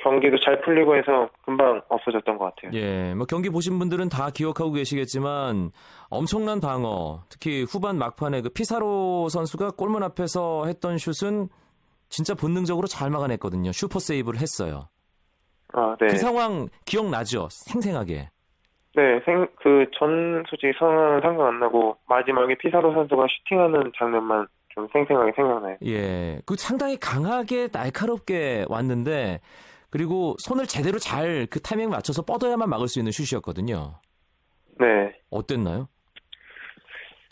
경기도 0.00 0.38
잘 0.40 0.60
풀리고 0.60 0.96
해서 0.96 1.28
금방 1.44 1.82
없어졌던 1.88 2.38
것 2.38 2.54
같아요. 2.54 2.70
예, 2.75 3.14
뭐 3.14 3.26
경기 3.26 3.50
보신 3.50 3.78
분들은 3.78 4.08
다 4.08 4.30
기억하고 4.30 4.70
계시겠지만 4.72 5.70
엄청난 6.08 6.60
방어, 6.60 7.22
특히 7.28 7.64
후반 7.64 7.98
막판에 7.98 8.42
그 8.42 8.48
피사로 8.50 9.28
선수가 9.28 9.72
골문 9.72 10.02
앞에서 10.04 10.66
했던 10.66 10.98
슛은 10.98 11.48
진짜 12.08 12.34
본능적으로 12.34 12.87
잘 12.87 13.10
막아냈거든요. 13.10 13.72
슈퍼 13.72 13.98
세이브를 13.98 14.40
했어요. 14.40 14.88
아, 15.75 15.96
네. 16.00 16.06
그 16.06 16.16
상황 16.16 16.68
기억나죠? 16.87 17.48
생생하게. 17.50 18.30
네, 18.94 19.20
생, 19.26 19.46
그 19.56 19.84
전 19.98 20.44
솔직히 20.48 20.72
상황은 20.78 21.20
상관 21.20 21.48
안 21.48 21.60
나고 21.60 21.96
마지막에 22.08 22.56
피사로 22.56 22.94
선수가 22.94 23.26
슈팅하는 23.28 23.92
장면만 23.98 24.46
좀 24.78 24.88
생생하게 24.92 25.32
생각나요. 25.35 25.76
예, 25.87 26.40
그 26.47 26.54
상당히 26.56 26.97
강하게 26.97 27.68
날카롭게 27.73 28.66
왔는데 28.68 29.40
그리고 29.90 30.37
손을 30.38 30.66
제대로 30.66 30.99
잘 30.99 31.47
그 31.50 31.61
타이밍 31.61 31.90
맞춰서 31.90 32.23
뻗어야만 32.23 32.68
막을 32.68 32.87
수 32.87 33.00
있는 33.00 33.11
슛이었거든요. 33.11 33.94
네, 34.78 35.18
어땠나요? 35.30 35.88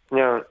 그냥 0.09 0.45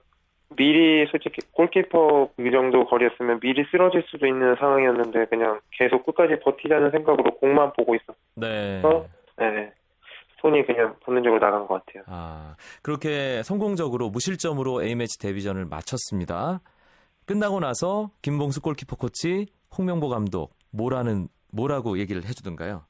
미리 0.56 1.06
솔직히 1.12 1.42
골키퍼 1.52 2.30
이 2.40 2.52
정도 2.52 2.86
거리였으면 2.86 3.40
미리 3.42 3.66
쓰러질 3.70 4.04
수도 4.08 4.26
있는 4.26 4.56
상황이었는데 4.56 5.26
그냥 5.26 5.60
계속 5.72 6.06
끝까지 6.06 6.40
버티자는 6.40 6.92
생각으로 6.92 7.36
공만 7.36 7.74
보고 7.74 7.96
있었어. 7.96 8.14
네. 8.36 8.82
네, 9.38 9.74
손이 10.42 10.66
그냥 10.66 10.96
본능적으로 11.04 11.42
나간 11.42 11.68
것 11.68 11.86
같아요. 11.86 12.04
아, 12.08 12.56
그렇게 12.82 13.44
성공적으로 13.44 14.10
무실점으로 14.10 14.84
A매치 14.84 15.20
데뷔전을 15.20 15.66
마쳤습니다. 15.66 16.62
끝나고 17.26 17.60
나서 17.60 18.12
김봉수 18.22 18.62
골키퍼 18.62 18.98
코치, 18.98 19.48
홍명보 19.78 20.10
감독 20.10 20.52
뭐라는 20.72 21.28
뭐라고 21.52 21.98
얘기를 21.98 22.24
해주던가요? 22.24 22.84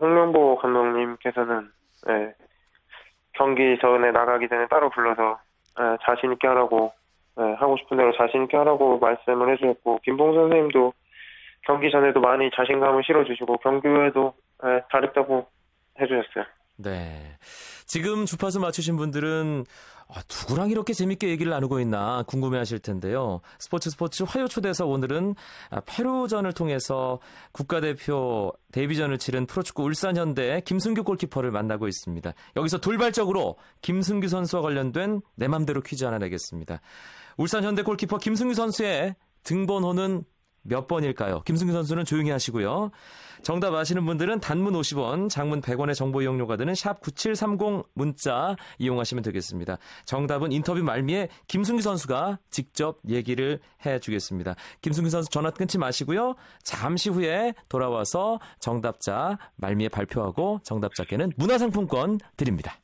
홍명보 0.00 0.56
감독님께서는 0.58 1.70
네, 2.06 2.34
경기 3.32 3.76
전에 3.80 4.12
나가기 4.12 4.48
전에 4.48 4.66
따로 4.68 4.90
불러서 4.90 5.38
네, 5.78 5.96
자신 6.02 6.32
있게 6.32 6.46
하라고 6.46 6.92
네, 7.36 7.54
하고 7.54 7.76
싶은 7.78 7.96
대로 7.96 8.12
자신 8.16 8.44
있게 8.44 8.56
하라고 8.56 8.98
말씀을 8.98 9.52
해주셨고 9.52 10.00
김봉수 10.04 10.38
선생님도 10.38 10.92
경기 11.62 11.90
전에도 11.90 12.20
많이 12.20 12.50
자신감을 12.54 13.02
실어주시고 13.04 13.58
경기 13.58 13.88
후에도 13.88 14.34
네, 14.62 14.82
잘했다고 14.92 15.46
해주셨어요. 16.00 16.44
네. 16.76 17.36
지금 17.88 18.26
주파수 18.26 18.60
맞추신 18.60 18.96
분들은 18.96 19.64
아, 20.10 20.22
누구랑 20.28 20.70
이렇게 20.70 20.92
재밌게 20.92 21.28
얘기를 21.28 21.50
나누고 21.50 21.80
있나 21.80 22.22
궁금해하실 22.26 22.78
텐데요. 22.80 23.40
스포츠 23.58 23.90
스포츠 23.90 24.22
화요 24.22 24.46
초대석 24.46 24.88
오늘은 24.88 25.34
아, 25.70 25.80
페루전을 25.80 26.52
통해서 26.52 27.18
국가대표 27.52 28.52
데뷔전을 28.72 29.18
치른 29.18 29.46
프로축구 29.46 29.82
울산현대 29.82 30.62
김승규 30.66 31.02
골키퍼를 31.02 31.50
만나고 31.50 31.88
있습니다. 31.88 32.32
여기서 32.56 32.78
돌발적으로 32.78 33.56
김승규 33.80 34.28
선수와 34.28 34.62
관련된 34.62 35.22
내 35.34 35.48
맘대로 35.48 35.80
퀴즈 35.80 36.04
하나 36.04 36.18
내겠습니다. 36.18 36.80
울산현대 37.38 37.82
골키퍼 37.82 38.18
김승규 38.18 38.52
선수의 38.54 39.16
등번호는 39.44 40.24
몇 40.62 40.86
번일까요? 40.86 41.40
김승규 41.42 41.72
선수는 41.72 42.04
조용히 42.04 42.30
하시고요. 42.30 42.90
정답 43.42 43.74
아시는 43.74 44.04
분들은 44.06 44.40
단문 44.40 44.74
50원, 44.74 45.28
장문 45.30 45.60
100원의 45.60 45.94
정보 45.94 46.22
이용료가 46.22 46.56
드는 46.56 46.74
샵 46.74 47.00
9730 47.00 47.84
문자 47.94 48.56
이용하시면 48.78 49.22
되겠습니다. 49.22 49.78
정답은 50.04 50.52
인터뷰 50.52 50.82
말미에 50.82 51.28
김승규 51.46 51.82
선수가 51.82 52.38
직접 52.50 52.98
얘기를 53.08 53.60
해 53.86 53.98
주겠습니다. 53.98 54.54
김승규 54.80 55.10
선수 55.10 55.30
전화 55.30 55.50
끊지 55.50 55.78
마시고요. 55.78 56.34
잠시 56.62 57.10
후에 57.10 57.54
돌아와서 57.68 58.38
정답자 58.60 59.38
말미에 59.56 59.88
발표하고 59.88 60.60
정답자께는 60.64 61.32
문화상품권 61.36 62.18
드립니다. 62.36 62.78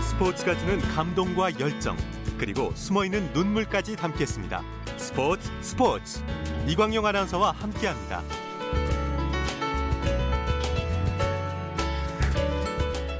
스포츠가 0.00 0.56
주는 0.56 0.78
감동과 0.78 1.60
열정 1.60 1.94
그리고 2.38 2.70
숨어있는 2.72 3.32
눈물까지 3.32 3.96
담겠습니다. 3.96 4.62
스포츠 4.96 5.50
스포츠 5.60 6.22
이광용 6.68 7.06
아나운서와 7.06 7.52
함께합니다. 7.52 8.22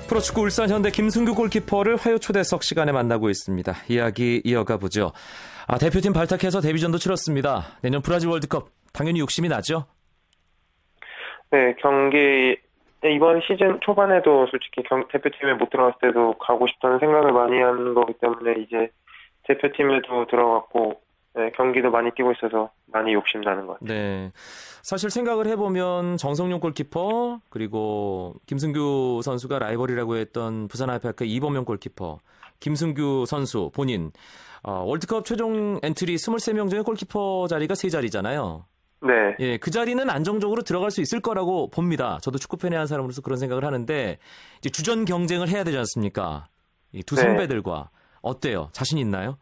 프로축구 0.08 0.42
울산 0.42 0.70
현대 0.70 0.90
김승규 0.90 1.34
골키퍼를 1.34 1.96
화요 1.96 2.18
초대석 2.18 2.62
시간에 2.62 2.92
만나고 2.92 3.28
있습니다. 3.28 3.72
이야기 3.88 4.40
이어가 4.44 4.76
보죠. 4.76 5.12
아, 5.66 5.78
대표팀 5.78 6.12
발탁해서 6.12 6.60
데뷔전도 6.60 6.98
치렀습니다. 6.98 7.62
내년 7.82 8.02
브라질 8.02 8.28
월드컵 8.28 8.68
당연히 8.92 9.18
욕심이 9.18 9.48
나죠? 9.48 9.86
네, 11.50 11.74
경기 11.80 12.56
이번 13.04 13.40
시즌 13.46 13.80
초반에도 13.80 14.46
솔직히 14.50 14.82
경, 14.88 15.06
대표팀에 15.08 15.54
못 15.54 15.70
들어갔을 15.70 15.98
때도 16.00 16.34
가고 16.38 16.66
싶다는 16.66 16.98
생각을 16.98 17.32
많이 17.32 17.60
하는 17.60 17.94
거기 17.94 18.14
때문에 18.14 18.62
이제 18.62 18.88
대표팀에도 19.46 20.26
들어갔고 20.26 21.00
네, 21.36 21.50
경기도 21.54 21.90
많이 21.90 22.10
뛰고 22.12 22.32
있어서 22.32 22.70
많이 22.86 23.12
욕심 23.12 23.42
나는 23.42 23.66
것 23.66 23.78
같아요. 23.78 23.88
네. 23.88 24.32
사실 24.82 25.10
생각을 25.10 25.46
해보면 25.48 26.16
정성룡 26.16 26.60
골키퍼 26.60 27.40
그리고 27.50 28.34
김승규 28.46 29.20
선수가 29.22 29.58
라이벌이라고 29.58 30.16
했던 30.16 30.66
부산 30.68 30.88
아이파크 30.88 31.24
이범영 31.24 31.66
골키퍼 31.66 32.18
김승규 32.60 33.26
선수 33.26 33.70
본인 33.74 34.12
어, 34.62 34.82
월드컵 34.84 35.26
최종 35.26 35.78
엔트리 35.82 36.16
23명 36.16 36.70
중에 36.70 36.80
골키퍼 36.80 37.48
자리가 37.48 37.74
3자리잖아요. 37.74 38.64
네. 39.02 39.36
예, 39.40 39.56
그 39.58 39.70
자리는 39.70 40.08
안정적으로 40.08 40.62
들어갈 40.62 40.90
수 40.90 41.02
있을 41.02 41.20
거라고 41.20 41.68
봅니다. 41.68 42.18
저도 42.22 42.38
축구 42.38 42.56
팬의 42.56 42.78
한 42.78 42.86
사람으로서 42.86 43.20
그런 43.20 43.38
생각을 43.38 43.64
하는데 43.64 44.18
이제 44.58 44.70
주전 44.70 45.04
경쟁을 45.04 45.48
해야 45.48 45.64
되지 45.64 45.76
않습니까? 45.76 46.46
이두 46.92 47.14
네. 47.14 47.22
선배들과 47.22 47.90
어때요? 48.26 48.68
자신 48.72 48.98
있나요? 48.98 49.38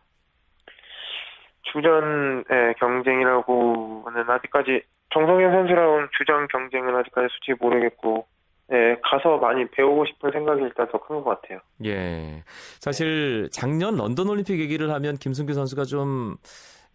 주전의 1.73 2.75
경쟁이라고는 2.79 4.31
아직까지 4.31 4.83
정성현 5.13 5.53
선수랑 5.53 6.09
주전 6.17 6.49
경쟁은 6.49 6.95
아직까지 6.97 7.29
솔직히 7.31 7.57
모르겠고 7.61 8.27
예, 8.73 8.97
가서 9.03 9.37
많이 9.39 9.69
배우고 9.71 10.07
싶은 10.07 10.31
생각이 10.33 10.63
일단 10.63 10.89
더 10.91 10.99
큰 10.99 11.23
것 11.23 11.41
같아요. 11.43 11.61
예. 11.85 12.43
사실 12.81 13.49
작년 13.53 13.97
런던 13.97 14.29
올림픽 14.29 14.59
얘기를 14.59 14.91
하면 14.91 15.17
김승규 15.17 15.53
선수가 15.53 15.85
좀 15.85 16.37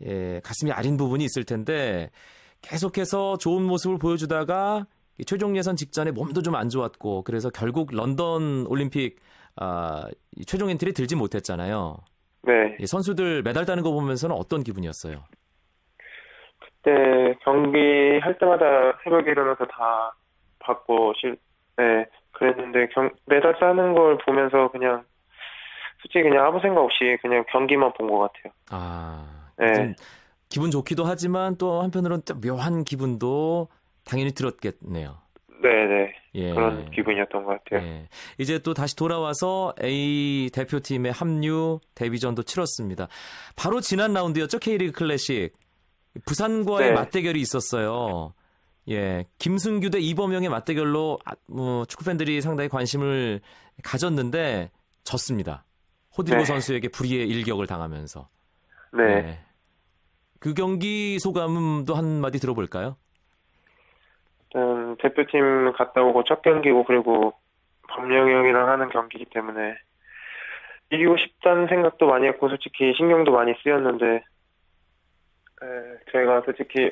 예, 0.06 0.40
가슴이 0.44 0.72
아린 0.72 0.98
부분이 0.98 1.24
있을 1.26 1.44
텐데 1.44 2.10
계속해서 2.62 3.38
좋은 3.38 3.64
모습을 3.64 3.98
보여주다가 4.00 4.86
최종 5.26 5.56
예선 5.58 5.76
직전에 5.76 6.12
몸도 6.12 6.42
좀 6.42 6.56
안 6.56 6.70
좋았고 6.70 7.24
그래서 7.24 7.50
결국 7.50 7.90
런던 7.94 8.66
올림픽 8.68 9.18
아, 9.62 10.08
최종 10.48 10.70
엔트리 10.70 10.94
들지 10.94 11.16
못했잖아요. 11.16 11.98
네. 12.44 12.78
이 12.80 12.88
선수들 12.88 13.44
메달 13.44 13.66
따는 13.66 13.84
거 13.84 13.92
보면서는 13.92 14.36
어떤 14.36 14.64
기분이었어요? 14.64 15.24
그때 16.60 17.36
경기 17.44 17.78
할 18.22 18.38
때마다 18.38 18.66
새벽에 19.04 19.32
일어나서 19.32 19.66
다 19.66 20.14
봤고 20.60 21.14
실, 21.20 21.38
네, 21.78 22.06
그랬는데 22.32 22.88
경, 22.94 23.10
메달 23.26 23.58
따는 23.60 23.94
걸 23.94 24.18
보면서 24.26 24.70
그냥 24.72 25.04
솔직히 26.02 26.24
그냥 26.24 26.46
아무 26.46 26.62
생각 26.62 26.82
없이 26.82 27.18
그냥 27.22 27.44
경기만 27.52 27.92
본 27.98 28.10
것 28.10 28.20
같아요. 28.20 28.54
아, 28.72 29.52
네. 29.58 29.74
좀 29.74 29.94
기분 30.48 30.72
좋기도 30.72 31.04
하지만 31.04 31.58
또 31.58 31.82
한편으로는 31.82 32.24
또 32.26 32.40
묘한 32.40 32.86
기분도 32.86 33.68
당연히 34.06 34.32
들었겠네요. 34.32 35.18
네, 35.62 35.86
네. 35.86 36.14
예. 36.36 36.54
그런 36.54 36.90
기분이었던 36.92 37.44
것 37.44 37.64
같아요. 37.64 37.88
예. 37.88 38.10
이제 38.38 38.60
또 38.60 38.74
다시 38.74 38.96
돌아와서 38.96 39.74
A 39.82 40.50
대표팀의 40.54 41.12
합류 41.12 41.80
데뷔전도 41.96 42.44
치렀습니다. 42.44 43.08
바로 43.56 43.82
지난 43.82 44.14
라운드였죠 44.14 44.60
K리그 44.60 44.92
클래식. 44.92 45.54
부산과의 46.26 46.90
네. 46.90 46.96
맞대결이 46.96 47.40
있었어요. 47.40 48.34
예, 48.90 49.26
김승규 49.38 49.92
대 49.92 50.00
이범영의 50.00 50.50
맞대결로 50.50 51.20
아, 51.26 51.34
뭐, 51.48 51.86
축구 51.86 52.06
팬들이 52.06 52.42
상당히 52.42 52.70
관심을 52.70 53.42
가졌는데 53.84 54.72
졌습니다. 55.04 55.66
호드리고 56.18 56.42
네. 56.42 56.46
선수에게 56.46 56.88
불의의 56.90 57.28
일격을 57.28 57.68
당하면서. 57.68 58.28
네. 58.94 59.04
예. 59.04 59.40
그 60.40 60.54
경기 60.54 61.20
소감도 61.20 61.94
한 61.96 62.22
마디 62.22 62.40
들어볼까요? 62.40 62.98
일단 64.54 64.98
대표팀 64.98 65.74
갔다 65.74 66.02
오고 66.02 66.24
첫 66.24 66.42
경기고 66.42 66.84
그리고 66.86 67.34
범영이 67.90 68.32
형이랑 68.32 68.70
하는 68.70 68.90
경기이기 68.90 69.26
때문에 69.32 69.76
이기고 70.92 71.18
싶다는 71.18 71.68
생각도 71.68 72.08
많이 72.08 72.28
했고 72.28 72.50
솔직히 72.50 72.94
신경도 72.98 73.32
많이 73.32 73.54
쓰였는데 73.64 74.06
에, 74.16 75.66
저희가 76.12 76.42
솔직히 76.46 76.90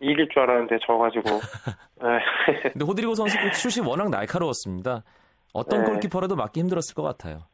이길 0.00 0.28
줄 0.28 0.42
알았는데 0.42 0.78
져가지고 0.86 1.28
에, 2.02 2.70
근데 2.72 2.84
호드리고 2.84 3.14
선수 3.14 3.38
그 3.38 3.52
슛이 3.52 3.86
워낙 3.86 4.10
날카로웠습니다. 4.10 5.04
어떤 5.52 5.84
네. 5.84 5.90
골키퍼라도 5.90 6.36
맞기 6.36 6.60
힘들었을 6.60 6.94
것 6.94 7.02
같아요. 7.02 7.44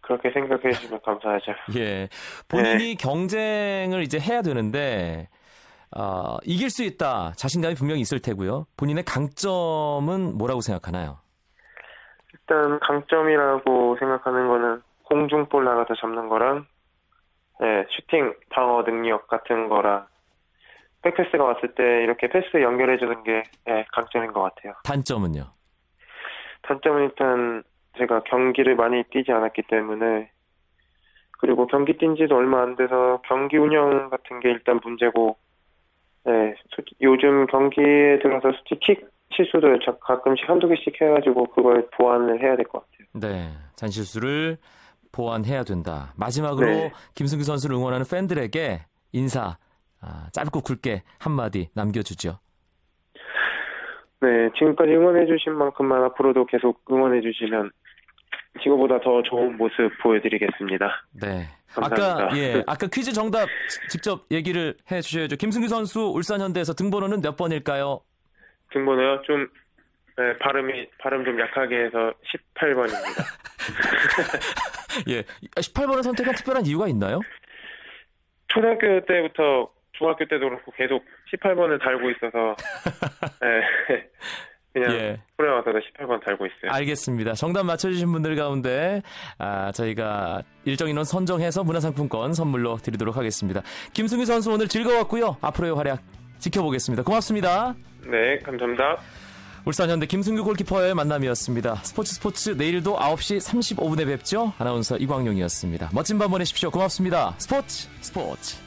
그렇게 0.00 0.30
생각해 0.30 0.72
주시면 0.72 1.00
감사하죠. 1.04 1.52
예. 1.76 2.08
본인이 2.48 2.78
네. 2.78 2.94
경쟁을 2.94 4.02
이제 4.02 4.18
해야 4.18 4.42
되는데, 4.42 5.28
어, 5.96 6.38
이길 6.44 6.70
수 6.70 6.82
있다. 6.82 7.32
자신감이 7.36 7.74
분명히 7.74 8.00
있을 8.00 8.20
테고요. 8.20 8.66
본인의 8.76 9.04
강점은 9.04 10.36
뭐라고 10.38 10.60
생각하나요? 10.60 11.18
일단 12.32 12.80
강점이라고 12.80 13.96
생각하는 13.98 14.48
거는 14.48 14.82
공중볼 15.04 15.64
나가서 15.64 15.94
잡는 16.00 16.28
거랑 16.28 16.66
예, 17.62 17.86
슈팅 17.90 18.34
방어 18.50 18.82
능력 18.84 19.28
같은 19.28 19.68
거랑 19.68 20.06
백패스가 21.02 21.44
왔을 21.44 21.74
때 21.74 22.02
이렇게 22.02 22.28
패스 22.28 22.60
연결해 22.60 22.96
주는 22.98 23.22
게 23.22 23.42
예, 23.68 23.84
강점인 23.92 24.32
것 24.32 24.42
같아요. 24.42 24.74
단점은요? 24.84 25.44
단점은 26.62 27.02
일단 27.04 27.62
제가 27.98 28.22
경기를 28.24 28.76
많이 28.76 29.02
뛰지 29.10 29.30
않았기 29.32 29.62
때문에 29.68 30.30
그리고 31.38 31.66
경기 31.66 31.98
뛴 31.98 32.14
지도 32.16 32.36
얼마 32.36 32.62
안 32.62 32.76
돼서 32.76 33.20
경기 33.26 33.58
운영 33.58 34.08
같은 34.10 34.40
게 34.40 34.48
일단 34.50 34.80
문제고 34.82 35.36
네, 36.24 36.54
요즘 37.00 37.46
경기에 37.46 38.18
들어서 38.22 38.52
솔직히 38.52 38.94
킥 38.94 39.08
실수도 39.34 39.66
자- 39.84 39.96
가끔씩 40.00 40.48
한두 40.48 40.68
개씩 40.68 41.00
해가지고 41.00 41.46
그걸 41.52 41.88
보완을 41.96 42.40
해야 42.42 42.54
될 42.56 42.64
것 42.66 42.84
같아요. 42.84 43.08
네. 43.14 43.48
잔실수를 43.76 44.58
보완해야 45.10 45.64
된다. 45.64 46.12
마지막으로 46.16 46.66
네. 46.66 46.92
김승규 47.14 47.42
선수를 47.44 47.76
응원하는 47.76 48.04
팬들에게 48.10 48.80
인사, 49.12 49.56
아, 50.00 50.28
짧고 50.32 50.60
굵게 50.60 51.02
한마디 51.18 51.68
남겨주죠. 51.74 52.38
네, 54.20 54.50
지금까지 54.58 54.92
응원해주신 54.92 55.52
만큼만 55.54 56.04
앞으로도 56.04 56.46
계속 56.46 56.80
응원해주시면 56.90 57.70
지금보다 58.62 59.00
더 59.00 59.22
좋은 59.22 59.56
모습 59.56 59.90
보여드리겠습니다. 60.02 60.88
네. 61.20 61.46
감사합니다. 61.74 62.24
아까, 62.24 62.36
예, 62.36 62.62
아까 62.66 62.86
퀴즈 62.86 63.12
정답 63.12 63.48
직접 63.88 64.24
얘기를 64.30 64.76
해 64.90 65.00
주셔야죠. 65.00 65.36
김승규 65.36 65.68
선수 65.68 66.00
울산 66.14 66.40
현대에서 66.40 66.74
등번호는 66.74 67.20
몇 67.22 67.36
번일까요? 67.36 68.00
등번호요? 68.72 69.22
좀 69.22 69.48
네, 70.16 70.36
발음이 70.38 70.88
발음 70.98 71.24
좀 71.24 71.40
약하게 71.40 71.84
해서 71.84 72.12
18번입니다. 72.54 73.24
예. 75.08 75.22
18번을 75.56 76.02
선택한 76.02 76.34
특별한 76.34 76.66
이유가 76.66 76.86
있나요? 76.88 77.20
초등학교 78.48 79.00
때부터 79.06 79.70
중학교 79.92 80.26
때도 80.26 80.48
그렇고 80.48 80.72
계속 80.72 81.04
18번을 81.32 81.80
달고 81.82 82.10
있어서 82.10 82.56
네, 83.40 83.62
그냥 84.72 84.92
예. 84.92 85.20
와서도 85.38 85.78
18번 85.78 86.24
달고 86.24 86.46
있어요. 86.46 86.70
알겠습니다. 86.70 87.34
정답 87.34 87.64
맞춰주신 87.64 88.10
분들 88.12 88.36
가운데 88.36 89.02
아, 89.38 89.70
저희가 89.72 90.42
일정 90.64 90.88
인원 90.88 91.04
선정해서 91.04 91.64
문화상품권 91.64 92.32
선물로 92.32 92.78
드리도록 92.78 93.16
하겠습니다. 93.16 93.62
김승규 93.92 94.24
선수 94.24 94.50
오늘 94.52 94.68
즐거웠고요. 94.68 95.36
앞으로의 95.40 95.74
활약 95.74 96.00
지켜보겠습니다. 96.38 97.02
고맙습니다. 97.02 97.74
네, 98.06 98.38
감사합니다. 98.38 98.98
울산현대 99.64 100.06
김승규 100.06 100.42
골키퍼의 100.44 100.94
만남이었습니다. 100.94 101.76
스포츠 101.76 102.14
스포츠 102.14 102.50
내일도 102.50 102.96
9시 102.96 103.38
35분에 103.38 104.06
뵙죠. 104.06 104.52
아나운서 104.58 104.96
이광용이었습니다. 104.96 105.90
멋진 105.92 106.18
밤 106.18 106.30
보내십시오. 106.30 106.70
고맙습니다. 106.70 107.34
스포츠 107.38 107.88
스포츠 108.00 108.61